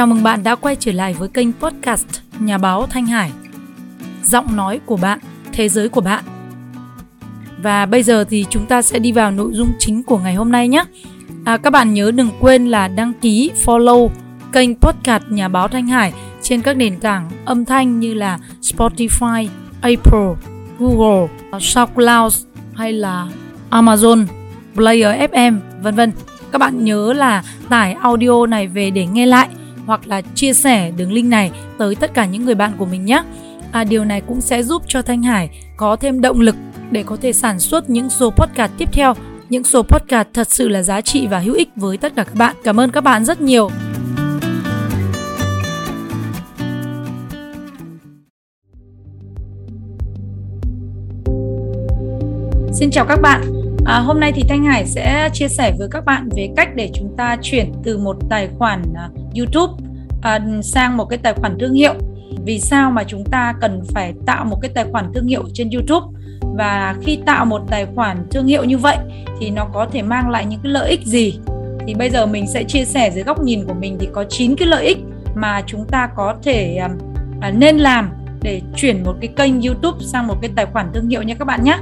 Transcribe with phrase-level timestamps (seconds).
[0.00, 2.06] Chào mừng bạn đã quay trở lại với kênh podcast
[2.38, 3.30] Nhà báo Thanh Hải.
[4.24, 5.18] Giọng nói của bạn,
[5.52, 6.24] thế giới của bạn.
[7.62, 10.52] Và bây giờ thì chúng ta sẽ đi vào nội dung chính của ngày hôm
[10.52, 10.84] nay nhé.
[11.44, 14.08] À, các bạn nhớ đừng quên là đăng ký follow
[14.52, 16.12] kênh podcast Nhà báo Thanh Hải
[16.42, 19.48] trên các nền tảng âm thanh như là Spotify,
[19.80, 20.34] Apple,
[20.78, 21.28] Google,
[21.60, 22.34] SoundCloud
[22.74, 23.26] hay là
[23.70, 24.26] Amazon,
[24.74, 26.12] Player FM, vân vân.
[26.52, 29.48] Các bạn nhớ là tải audio này về để nghe lại
[29.90, 33.04] hoặc là chia sẻ đường link này tới tất cả những người bạn của mình
[33.04, 33.22] nhé.
[33.72, 36.56] À, điều này cũng sẽ giúp cho Thanh Hải có thêm động lực
[36.90, 39.14] để có thể sản xuất những số podcast tiếp theo,
[39.48, 42.34] những số podcast thật sự là giá trị và hữu ích với tất cả các
[42.34, 42.56] bạn.
[42.64, 43.70] Cảm ơn các bạn rất nhiều.
[52.72, 53.42] Xin chào các bạn.
[53.84, 56.90] À, hôm nay thì Thanh Hải sẽ chia sẻ với các bạn về cách để
[56.94, 59.72] chúng ta chuyển từ một tài khoản uh, YouTube
[60.18, 61.94] uh, sang một cái tài khoản thương hiệu.
[62.44, 65.70] Vì sao mà chúng ta cần phải tạo một cái tài khoản thương hiệu trên
[65.70, 66.06] YouTube
[66.56, 68.96] và khi tạo một tài khoản thương hiệu như vậy
[69.40, 71.38] thì nó có thể mang lại những cái lợi ích gì?
[71.86, 74.56] Thì bây giờ mình sẽ chia sẻ dưới góc nhìn của mình thì có 9
[74.56, 74.98] cái lợi ích
[75.34, 78.10] mà chúng ta có thể uh, nên làm
[78.42, 81.44] để chuyển một cái kênh YouTube sang một cái tài khoản thương hiệu nha các
[81.44, 81.78] bạn nhé.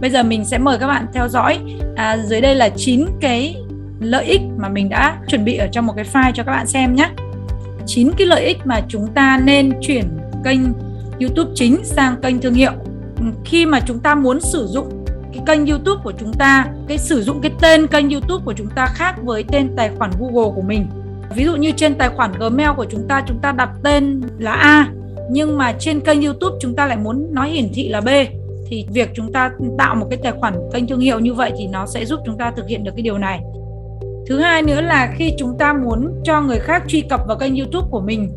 [0.00, 1.58] Bây giờ mình sẽ mời các bạn theo dõi
[1.96, 3.56] à, dưới đây là 9 cái
[4.00, 6.66] lợi ích mà mình đã chuẩn bị ở trong một cái file cho các bạn
[6.66, 7.10] xem nhé.
[7.86, 10.04] 9 cái lợi ích mà chúng ta nên chuyển
[10.44, 10.60] kênh
[11.20, 12.72] YouTube chính sang kênh thương hiệu.
[13.16, 16.98] Ừ, khi mà chúng ta muốn sử dụng cái kênh YouTube của chúng ta, cái
[16.98, 20.52] sử dụng cái tên kênh YouTube của chúng ta khác với tên tài khoản Google
[20.54, 20.86] của mình.
[21.34, 24.52] Ví dụ như trên tài khoản Gmail của chúng ta chúng ta đặt tên là
[24.52, 24.88] A
[25.30, 28.08] nhưng mà trên kênh YouTube chúng ta lại muốn nói hiển thị là B
[28.66, 31.66] thì việc chúng ta tạo một cái tài khoản kênh thương hiệu như vậy thì
[31.66, 33.40] nó sẽ giúp chúng ta thực hiện được cái điều này
[34.30, 37.56] thứ hai nữa là khi chúng ta muốn cho người khác truy cập vào kênh
[37.56, 38.30] youtube của mình,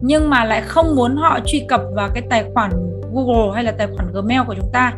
[0.00, 2.70] nhưng mà lại không muốn họ truy cập vào cái tài khoản
[3.12, 4.92] google hay là tài khoản gmail của chúng ta,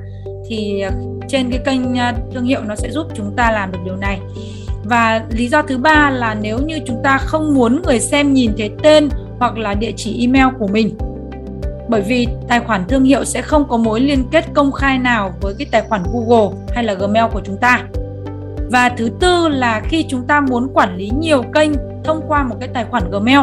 [0.49, 0.85] thì
[1.29, 4.21] trên cái kênh à, thương hiệu nó sẽ giúp chúng ta làm được điều này
[4.85, 8.53] và lý do thứ ba là nếu như chúng ta không muốn người xem nhìn
[8.59, 10.99] thấy tên hoặc là địa chỉ email của mình,
[11.89, 15.35] bởi vì tài khoản thương hiệu sẽ không có mối liên kết công khai nào
[15.41, 17.85] với cái tài khoản Google hay là Gmail của chúng ta.
[18.71, 21.71] Và thứ tư là khi chúng ta muốn quản lý nhiều kênh
[22.05, 23.41] thông qua một cái tài khoản Gmail.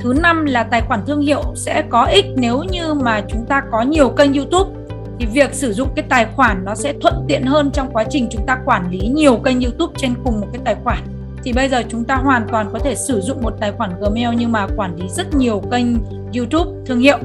[0.00, 3.62] Thứ năm là tài khoản thương hiệu sẽ có ích nếu như mà chúng ta
[3.72, 4.70] có nhiều kênh YouTube
[5.18, 8.28] thì việc sử dụng cái tài khoản nó sẽ thuận tiện hơn trong quá trình
[8.30, 10.98] chúng ta quản lý nhiều kênh YouTube trên cùng một cái tài khoản.
[11.44, 14.28] Thì bây giờ chúng ta hoàn toàn có thể sử dụng một tài khoản Gmail
[14.38, 15.86] nhưng mà quản lý rất nhiều kênh
[16.34, 17.18] YouTube thương hiệu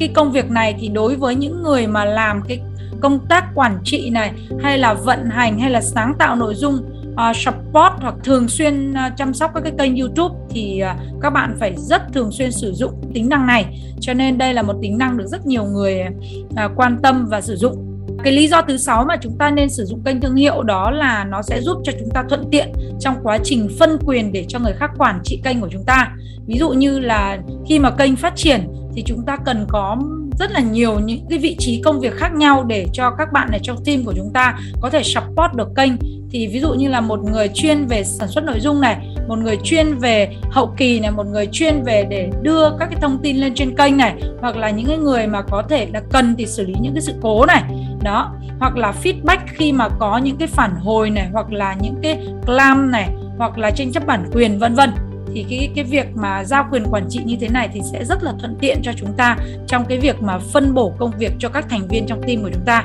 [0.00, 2.60] cái công việc này thì đối với những người mà làm cái
[3.00, 6.74] công tác quản trị này hay là vận hành hay là sáng tạo nội dung
[7.12, 11.30] uh, support hoặc thường xuyên uh, chăm sóc các cái kênh YouTube thì uh, các
[11.30, 13.80] bạn phải rất thường xuyên sử dụng tính năng này.
[14.00, 16.04] Cho nên đây là một tính năng được rất nhiều người
[16.44, 17.84] uh, quan tâm và sử dụng.
[18.24, 20.90] Cái lý do thứ sáu mà chúng ta nên sử dụng kênh thương hiệu đó
[20.90, 24.44] là nó sẽ giúp cho chúng ta thuận tiện trong quá trình phân quyền để
[24.48, 26.12] cho người khác quản trị kênh của chúng ta.
[26.46, 27.38] Ví dụ như là
[27.68, 28.60] khi mà kênh phát triển
[28.98, 29.96] thì chúng ta cần có
[30.38, 33.48] rất là nhiều những cái vị trí công việc khác nhau để cho các bạn
[33.52, 35.92] ở trong team của chúng ta có thể support được kênh.
[36.30, 38.96] Thì ví dụ như là một người chuyên về sản xuất nội dung này,
[39.28, 42.98] một người chuyên về hậu kỳ này, một người chuyên về để đưa các cái
[43.00, 46.02] thông tin lên trên kênh này, hoặc là những cái người mà có thể là
[46.12, 47.62] cần thì xử lý những cái sự cố này.
[48.02, 51.96] Đó, hoặc là feedback khi mà có những cái phản hồi này, hoặc là những
[52.02, 54.90] cái clam này, hoặc là tranh chấp bản quyền, vân vân
[55.34, 58.22] thì cái cái việc mà giao quyền quản trị như thế này thì sẽ rất
[58.22, 61.48] là thuận tiện cho chúng ta trong cái việc mà phân bổ công việc cho
[61.48, 62.84] các thành viên trong team của chúng ta.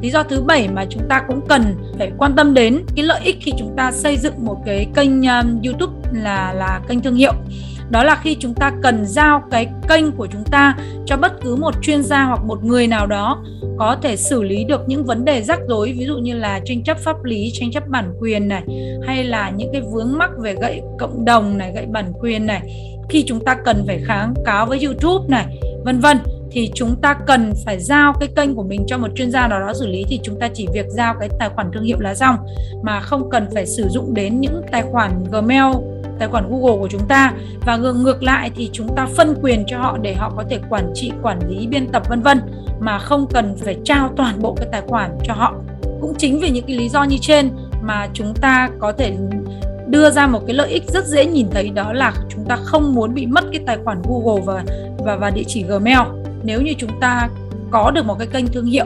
[0.00, 3.20] Lý do thứ bảy mà chúng ta cũng cần phải quan tâm đến cái lợi
[3.24, 7.14] ích khi chúng ta xây dựng một cái kênh um, YouTube là là kênh thương
[7.14, 7.32] hiệu
[7.90, 11.56] đó là khi chúng ta cần giao cái kênh của chúng ta cho bất cứ
[11.56, 13.42] một chuyên gia hoặc một người nào đó,
[13.78, 16.82] có thể xử lý được những vấn đề rắc rối, ví dụ như là tranh
[16.84, 18.62] chấp pháp lý, tranh chấp bản quyền này,
[19.06, 22.60] hay là những cái vướng mắc về gậy cộng đồng này, gậy bản quyền này,
[23.08, 25.46] khi chúng ta cần phải kháng cáo với YouTube này,
[25.84, 26.18] vân vân,
[26.50, 29.60] thì chúng ta cần phải giao cái kênh của mình cho một chuyên gia nào
[29.60, 32.14] đó xử lý, thì chúng ta chỉ việc giao cái tài khoản thương hiệu là
[32.14, 32.36] xong,
[32.82, 35.74] mà không cần phải sử dụng đến những tài khoản Gmail
[36.18, 37.32] tài khoản Google của chúng ta
[37.66, 40.60] và ngược ngược lại thì chúng ta phân quyền cho họ để họ có thể
[40.70, 42.40] quản trị, quản lý, biên tập vân vân
[42.80, 45.54] mà không cần phải trao toàn bộ cái tài khoản cho họ.
[46.00, 47.50] Cũng chính vì những cái lý do như trên
[47.82, 49.16] mà chúng ta có thể
[49.86, 52.94] đưa ra một cái lợi ích rất dễ nhìn thấy đó là chúng ta không
[52.94, 54.64] muốn bị mất cái tài khoản Google và
[54.98, 55.98] và và địa chỉ Gmail.
[56.42, 57.28] Nếu như chúng ta
[57.70, 58.84] có được một cái kênh thương hiệu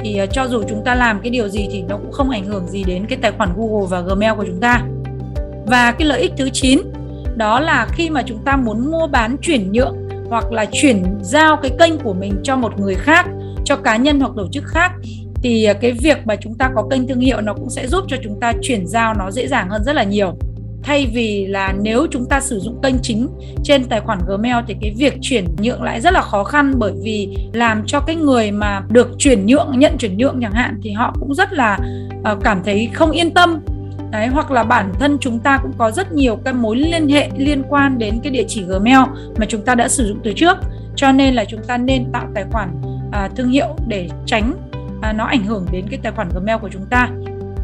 [0.00, 2.44] thì à, cho dù chúng ta làm cái điều gì thì nó cũng không ảnh
[2.44, 4.82] hưởng gì đến cái tài khoản Google và Gmail của chúng ta.
[5.72, 6.78] Và cái lợi ích thứ 9
[7.36, 9.96] đó là khi mà chúng ta muốn mua bán chuyển nhượng
[10.28, 13.26] hoặc là chuyển giao cái kênh của mình cho một người khác,
[13.64, 14.92] cho cá nhân hoặc tổ chức khác,
[15.42, 18.04] thì à, cái việc mà chúng ta có kênh thương hiệu nó cũng sẽ giúp
[18.08, 20.34] cho chúng ta chuyển giao nó dễ dàng hơn rất là nhiều.
[20.82, 23.28] Thay vì là nếu chúng ta sử dụng kênh chính
[23.64, 26.92] trên tài khoản Gmail thì cái việc chuyển nhượng lại rất là khó khăn bởi
[27.02, 30.92] vì làm cho cái người mà được chuyển nhượng, nhận chuyển nhượng chẳng hạn thì
[30.92, 31.78] họ cũng rất là
[32.24, 33.60] à, cảm thấy không yên tâm.
[34.12, 37.30] Đấy, hoặc là bản thân chúng ta cũng có rất nhiều cái mối liên hệ
[37.36, 39.00] liên quan đến cái địa chỉ Gmail
[39.38, 40.56] mà chúng ta đã sử dụng từ trước
[40.96, 42.68] cho nên là chúng ta nên tạo tài khoản
[43.12, 44.52] à, thương hiệu để tránh
[45.02, 47.08] à, nó ảnh hưởng đến cái tài khoản Gmail của chúng ta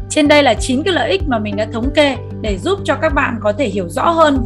[0.09, 2.95] trên đây là 9 cái lợi ích mà mình đã thống kê để giúp cho
[3.01, 4.43] các bạn có thể hiểu rõ hơn.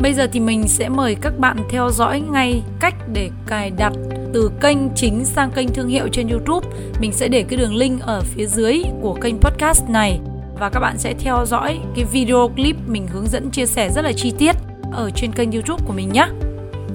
[0.00, 3.92] Bây giờ thì mình sẽ mời các bạn theo dõi ngay cách để cài đặt
[4.32, 6.68] từ kênh chính sang kênh thương hiệu trên YouTube.
[7.00, 10.20] Mình sẽ để cái đường link ở phía dưới của kênh podcast này
[10.58, 14.02] và các bạn sẽ theo dõi cái video clip mình hướng dẫn chia sẻ rất
[14.02, 14.56] là chi tiết
[14.92, 16.26] ở trên kênh YouTube của mình nhé.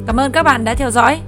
[0.08, 1.20] Cảm ơn các bạn đã theo dõi.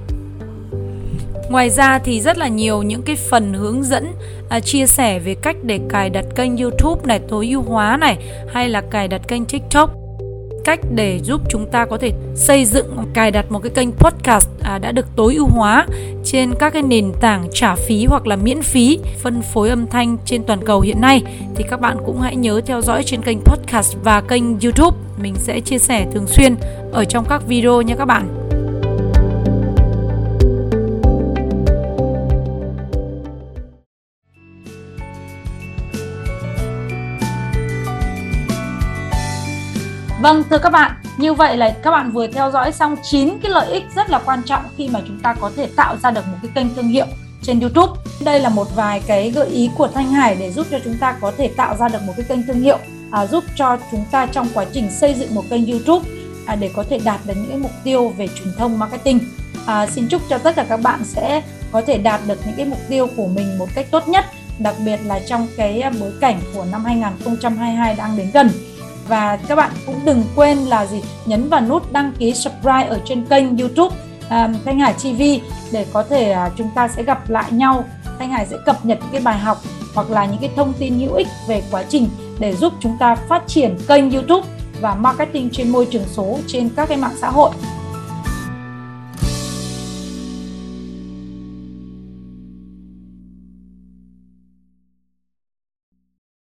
[1.50, 4.12] Ngoài ra thì rất là nhiều những cái phần hướng dẫn
[4.48, 8.16] à, chia sẻ về cách để cài đặt kênh YouTube này tối ưu hóa này
[8.52, 10.03] hay là cài đặt kênh TikTok
[10.64, 14.48] cách để giúp chúng ta có thể xây dựng cài đặt một cái kênh podcast
[14.62, 15.86] à, đã được tối ưu hóa
[16.24, 20.16] trên các cái nền tảng trả phí hoặc là miễn phí phân phối âm thanh
[20.24, 21.22] trên toàn cầu hiện nay.
[21.54, 24.96] Thì các bạn cũng hãy nhớ theo dõi trên kênh podcast và kênh YouTube.
[25.22, 26.56] Mình sẽ chia sẻ thường xuyên
[26.92, 28.43] ở trong các video nha các bạn.
[40.24, 43.52] Vâng, thưa các bạn, như vậy là các bạn vừa theo dõi xong 9 cái
[43.52, 46.26] lợi ích rất là quan trọng khi mà chúng ta có thể tạo ra được
[46.26, 47.06] một cái kênh thương hiệu
[47.42, 47.92] trên YouTube.
[48.24, 51.16] Đây là một vài cái gợi ý của Thanh Hải để giúp cho chúng ta
[51.20, 52.78] có thể tạo ra được một cái kênh thương hiệu,
[53.10, 56.08] à, giúp cho chúng ta trong quá trình xây dựng một kênh YouTube
[56.46, 59.18] à, để có thể đạt được những cái mục tiêu về truyền thông marketing.
[59.66, 61.42] À, xin chúc cho tất cả các bạn sẽ
[61.72, 64.24] có thể đạt được những cái mục tiêu của mình một cách tốt nhất,
[64.58, 68.50] đặc biệt là trong cái bối cảnh của năm 2022 đang đến gần
[69.08, 71.02] và các bạn cũng đừng quên là gì?
[71.26, 73.96] Nhấn vào nút đăng ký subscribe ở trên kênh YouTube
[74.30, 75.22] um, Thanh Hải TV
[75.72, 77.84] để có thể uh, chúng ta sẽ gặp lại nhau.
[78.18, 79.58] Thanh Hải sẽ cập nhật những cái bài học
[79.94, 82.08] hoặc là những cái thông tin hữu ích về quá trình
[82.38, 84.48] để giúp chúng ta phát triển kênh YouTube
[84.80, 87.50] và marketing trên môi trường số trên các cái mạng xã hội.